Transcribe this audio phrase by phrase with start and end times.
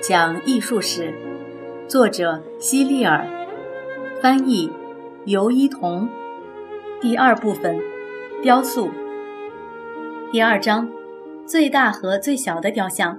[0.00, 1.12] 讲艺术史，
[1.88, 3.26] 作者希利尔，
[4.20, 4.70] 翻译
[5.24, 6.08] 尤一彤。
[7.00, 7.78] 第二部分，
[8.42, 8.90] 雕塑。
[10.30, 10.88] 第二章，
[11.46, 13.18] 最大和最小的雕像。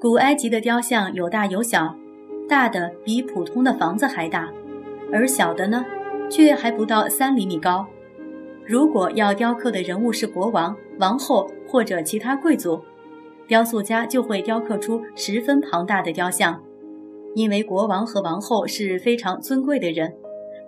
[0.00, 1.94] 古埃及的雕像有大有小，
[2.48, 4.48] 大的比普通的房子还大，
[5.12, 5.84] 而小的呢，
[6.30, 7.86] 却还不到三厘米高。
[8.64, 12.80] 如果要雕刻的人物是国王、王后或者其他贵族。
[13.48, 16.62] 雕塑家就会雕刻出十分庞大的雕像，
[17.34, 20.14] 因为国王和王后是非常尊贵的人。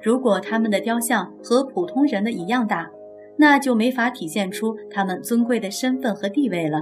[0.02, 2.90] 如果他们的雕像和普通人的一样大，
[3.36, 6.80] 那就没法体现出他们尊贵的身份和地位了。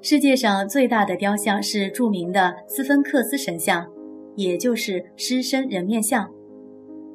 [0.00, 3.86] 世界上最大的雕像是著名的斯芬克斯神像，
[4.34, 6.28] 也就是狮身人面像。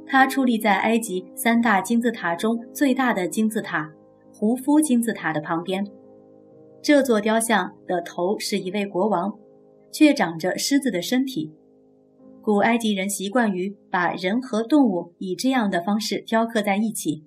[0.06, 3.92] 它矗立在埃及三大金字塔中最大的金字塔——
[4.34, 5.86] 胡夫金字塔的旁边。
[6.84, 9.40] 这座雕像的头是一位国王，
[9.90, 11.54] 却长着狮子的身体。
[12.42, 17.24] 古埃及人习惯于把人和动物以这样的方式雕刻在一起，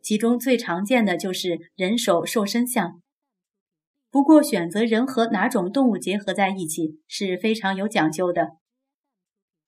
[0.00, 3.02] 其中最常见的就是人手兽身像。
[4.12, 8.58] 不过，选择人和哪种动物结合在一起是非常有讲究的。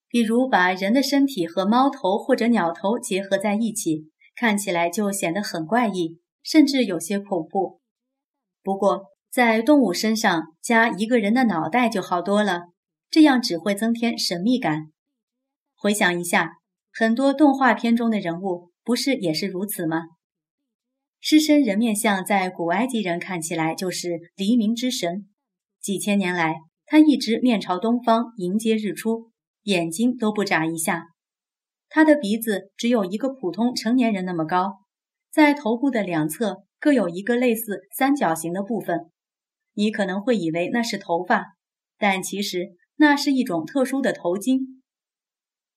[0.07, 7.81] 比如，把人的身体和猫头或者鸟头结合在一起，看起来就显得很怪异，甚至有些恐怖。
[8.63, 12.69] 不过，在动物身上加一个人的脑袋就好多了，
[13.09, 14.91] 这样只会增添神秘感。
[15.75, 16.53] 回想一下，
[16.91, 20.03] 很多动画片中的人物不是也是如此吗？
[21.19, 25.27] 狮身人面像在古埃及人看起来就是黎明之神，
[25.81, 29.31] 几千年来他一直面朝东方迎接日出，
[29.63, 31.07] 眼睛都不眨一下。
[31.89, 34.79] 他的鼻子只有一个普通成年人那么高，
[35.31, 39.11] 在头部的两侧各有一个类似三角形的部分。
[39.77, 41.53] 你可能会以为那是头发，
[41.99, 44.81] 但其实那是一种特殊的头巾。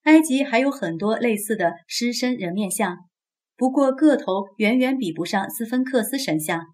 [0.05, 2.97] 埃及还有很多类似的狮身人面像，
[3.55, 6.65] 不过个头远远比不上斯芬克斯神像。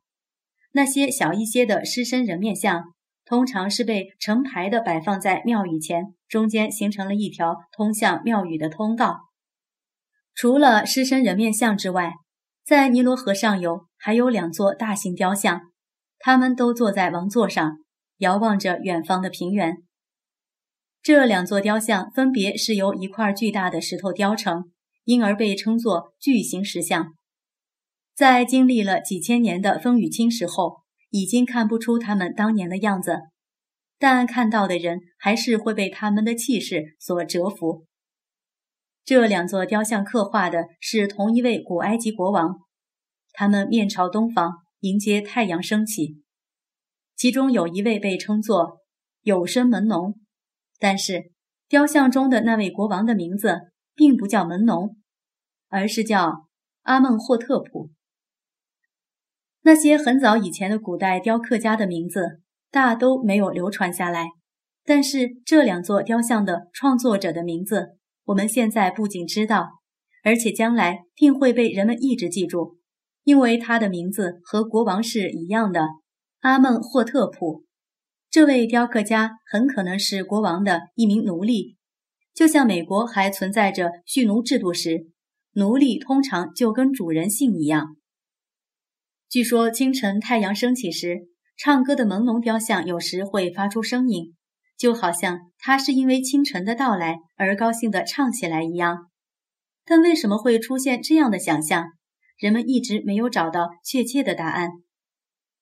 [0.72, 2.94] 那些小一些的狮身人面像，
[3.26, 9.20] 通常是被成排的摆放在庙宇前，中间形成了一条通向庙宇的通道。
[10.34, 12.14] 除了狮身人面像之外，
[12.64, 15.74] 在尼罗河上游还有两座大型雕像。
[16.20, 17.78] 他们都坐在王座上，
[18.18, 19.78] 遥望着远方的平原。
[21.02, 24.72] 这两座雕像分别是由一块巨大的石头雕成，
[25.06, 27.14] 因而被称作巨型石像。
[28.14, 33.20] 在经历了几千年的风雨侵蚀后，已经看不出他们当年的样子，
[33.98, 37.86] 但看到的人还是会被他们的气势所折服。
[39.06, 42.58] 这两座雕像刻画的是同一位古埃及国王，
[43.32, 44.67] 他们面朝东方。
[44.82, 46.22] 迎接太阳升起，
[47.16, 48.82] 其中有一位被称作
[49.22, 50.20] 有声门农，
[50.78, 51.32] 但是
[51.68, 54.96] 雕像中的那位国王的名字并不叫门农，
[55.70, 56.48] 而是叫
[56.84, 57.90] 阿孟霍特普。
[59.62, 64.28] 那些很早以前的古代雕刻家的名字大都没有流传下来，
[64.86, 69.82] 但是这两座雕像的创作者的名字，我们现在不仅知道，
[70.24, 72.77] 而且将来定会被人们一直记住。
[73.28, 75.86] 因为他的名字和国王是一样的，
[76.40, 77.66] 阿孟霍特普。
[78.30, 81.76] 这位雕刻家很可能是国王的一名奴隶，
[82.34, 85.08] 就像美国还存在着蓄奴制度时，
[85.56, 87.98] 奴隶通常就跟主人姓一样。
[89.28, 91.28] 据说清晨太阳升起时，
[91.58, 94.36] 唱歌的朦胧雕像有时会发出声音，
[94.78, 99.10] 就好像他是因为清晨的到来而高兴地唱起来一样。
[99.84, 101.88] 但为什么会出现这样的想象？
[102.38, 104.84] 人们一直没有找到确切的答案，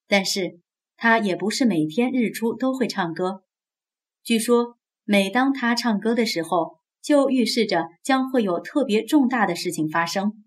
[0.07, 0.59] 但是
[0.97, 3.43] 他也不是每天日出都会唱歌。
[4.23, 10.43] 据说，每当他唱歌的时候，就预示着将会有特别重大的事情发生。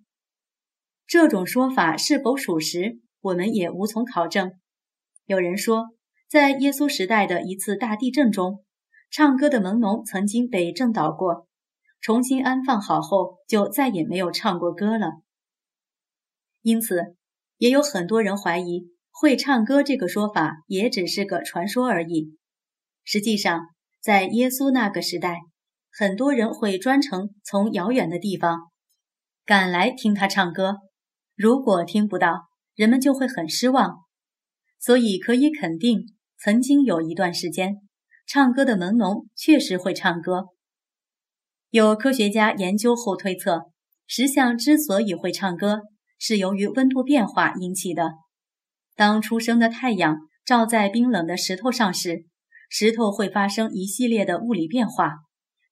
[1.07, 4.53] 这种说法是否属实，我们也无从考证。
[5.25, 5.95] 有人说，
[6.29, 8.65] 在耶稣时代的一次大地震中，
[9.11, 11.47] 唱歌的门农曾经被震倒过，
[12.03, 15.23] 重新安放好后，就再也没有唱过歌了。
[16.63, 17.17] 因此，
[17.57, 22.37] 也有很多人怀疑会唱歌这个说法也只是个传说而已。
[23.05, 23.61] 实际上，
[24.01, 25.39] 在耶稣那个时代，
[25.91, 28.71] 很多人会专程从遥远的地方
[29.45, 30.77] 赶来听他唱歌。
[31.35, 33.97] 如果听不到，人们就会很失望。
[34.79, 36.07] 所以可以肯定，
[36.39, 37.77] 曾经有一段时间，
[38.27, 40.47] 唱歌的门农确实会唱歌。
[41.71, 43.71] 有科学家研究后推测，
[44.07, 45.81] 石像之所以会唱歌。
[46.19, 48.13] 是由于温度变化引起的。
[48.95, 52.27] 当初升的太阳照在冰冷的石头上时，
[52.69, 55.19] 石头会发生一系列的物理变化，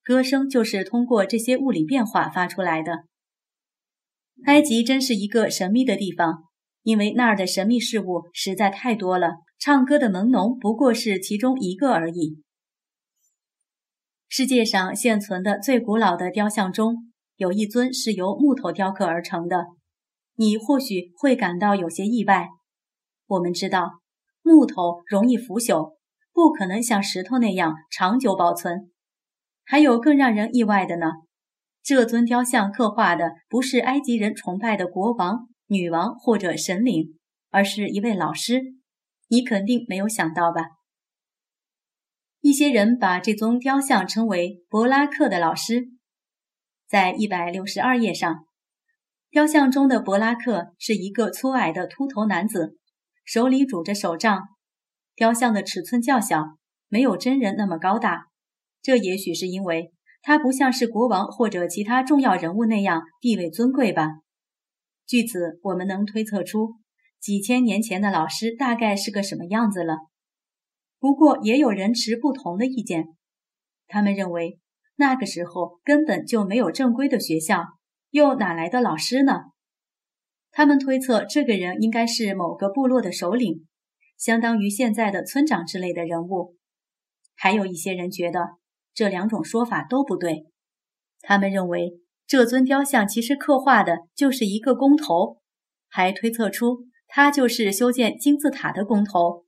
[0.03, 3.05] 歌声就是通过这些物理变化发出来的。
[4.45, 6.45] 埃及真是一个神秘的地方，
[6.83, 9.33] 因为那儿的神秘事物实在太多了。
[9.59, 12.43] 唱歌的门农不过是其中一个而已。
[14.29, 19.65] 世界上现存的最古老的雕像中，有一尊是由木头雕刻而成的。
[20.37, 22.49] 你或许会感到有些意外。
[23.27, 24.01] 我们知道，
[24.43, 25.97] 木头容易腐朽，
[26.33, 28.93] 不可能像石头那样长久保存。
[29.65, 31.07] 还有更让人意外的呢。
[31.83, 37.19] 这尊雕像刻画的不是埃及人崇拜的国王、女王或者神灵，
[37.51, 38.61] 而是一位老师。
[39.29, 40.63] 你肯定没有想到吧？
[42.41, 45.89] 一些人把这尊雕像称为柏拉克的老师。
[46.89, 48.47] 在一百六十二页上，
[49.37, 52.79] 雕像中的柏拉克是一个粗矮的秃头男子，
[53.23, 54.45] 手里拄着手杖。
[55.15, 56.57] 雕像的尺寸较小，
[56.89, 58.29] 没有真人那么高大。
[58.81, 59.93] 这也许是因为。
[60.23, 64.09] 他不像是国王或者其他重要人物那样地位尊贵吧？
[65.07, 66.77] 据此，我们能推测出
[67.21, 69.99] 几千年前的老师大概是个什么样子了。
[70.99, 73.05] 不过，也有人持不同的意见，
[73.87, 74.59] 他们认为
[74.95, 77.67] 那个时候根本就没有正规的学校，
[78.17, 79.33] 又哪来的老师呢？
[80.51, 83.67] 他们推测这个人应该是某个部落的首领，
[84.17, 86.57] 相当于现在的村长之类的人物。
[87.35, 88.57] 还有一些人觉得。
[88.97, 90.47] 这两种说法都不对。
[91.21, 95.43] 他们认为这尊雕像其实刻画的就是一个工头，
[95.87, 99.45] 还推测出他就是修建金字塔的工头。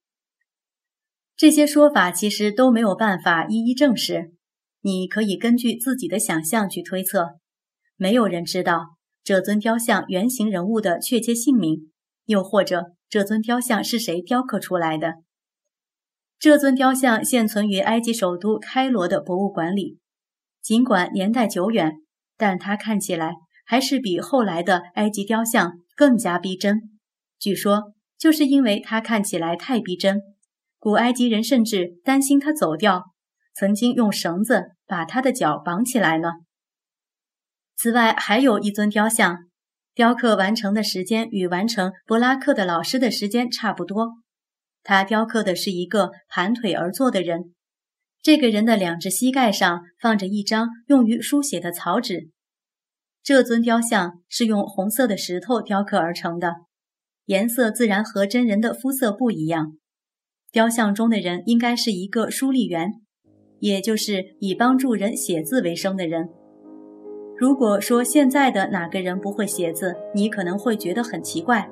[1.35, 4.35] 这些说法其实都没有办法一一证实。
[4.83, 7.41] 你可以根据自己的想象去推测。
[8.01, 11.91] 没有人知道这尊雕像原型人物的确切姓名，
[12.27, 15.15] 又或者这尊雕像是谁雕刻出来的。
[16.39, 19.99] 这尊雕像现存于埃及首都开罗的博物馆里，
[20.63, 21.95] 尽管年代久远，
[22.37, 23.35] 但它看起来
[23.67, 27.01] 还是比后来的埃及雕像更加逼真。
[27.41, 30.21] 据说，就是因为它看起来太逼真，
[30.79, 33.07] 古埃及人甚至担心它走掉，
[33.57, 36.29] 曾经用绳子把它的脚绑起来呢。
[37.81, 39.39] 此外，还有一尊雕像，
[39.95, 44.15] 雕刻完成的时间与完成柏拉克的老师的时间差不多。
[44.83, 47.55] 他雕刻的是一个盘腿而坐的人，
[48.21, 52.31] 这个人的两只膝盖上放着一张用于书写的草纸。
[53.23, 56.55] 这尊雕像是用红色的石头雕刻而成的，
[57.27, 59.77] 颜色自然和真人的肤色不一样。
[60.51, 62.95] 雕像中的人应该是一个书吏员，
[63.61, 66.31] 也就是以帮助人写字为生的人。
[67.39, 71.71] 如果说现在的哪个人不会写字，你可能会觉得很奇怪，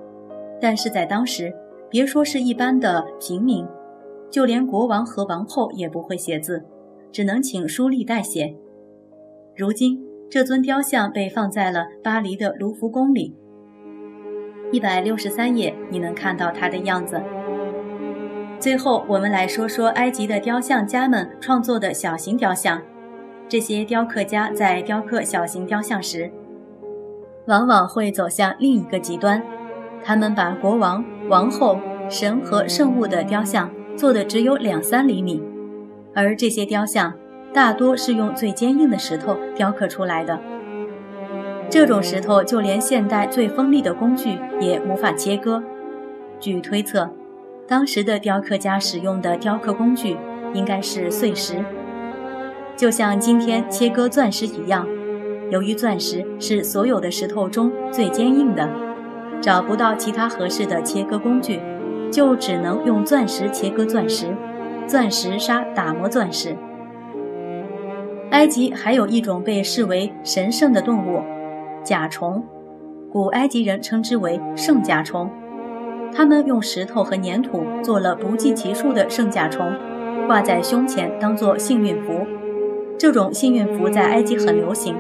[0.61, 1.53] 但是在当时。
[1.89, 3.65] 别说是一般的平民，
[4.29, 6.65] 就连国王和王后也不会写字，
[7.13, 8.57] 只能请书吏代写。
[9.57, 13.37] 如今，这尊雕像被放在了巴黎的卢浮宫里。
[14.73, 17.23] 一百六十三页，你能看到它的样子。
[18.59, 22.83] 最后，我们来说说埃及的雕像家们创作的小型雕像。
[23.49, 26.31] 这些雕刻家在雕刻小型雕像时，
[27.47, 29.41] 往往会走向另一个极端。
[30.03, 35.41] 他们把国王、王后、神和圣物的雕像做的只有两三厘米，
[36.13, 37.15] 而这些雕像
[37.53, 40.41] 大多是用最坚硬的石头雕刻出来的。
[41.71, 45.63] 这种石头就连现代最锋利的工具也无法切割。
[46.41, 47.11] 据推测，
[47.67, 50.17] 当时的雕刻家使用的雕刻工具
[50.53, 51.65] 应该是碎石，
[52.77, 54.87] 就像今天切割钻石一样。
[55.51, 58.69] 由于钻石是所有的石头中最坚硬的。
[59.41, 61.61] 找不到其他合适的切割工具，
[62.11, 64.35] 就只能用钻石切割钻石，
[64.87, 66.57] 钻石砂打磨钻石。
[68.31, 71.23] 埃及还有一种被视为神圣的动物——
[71.85, 72.43] 甲虫，
[73.13, 75.31] 古埃及人称之为圣甲虫。
[76.13, 79.71] 他们用石头和粘土做了不计其数的圣甲虫，
[80.27, 82.27] 挂在胸前当做幸运符。
[82.99, 84.97] 这种幸运符在埃及很流行。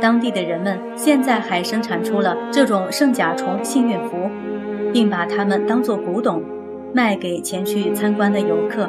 [0.00, 4.30] 当地的人们现在还生产出了这种圣甲虫幸运符，
[4.92, 6.42] 并把它们当作古董
[6.92, 8.88] 卖给前去参观的游客。